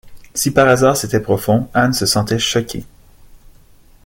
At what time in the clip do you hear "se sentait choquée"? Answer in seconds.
1.93-2.85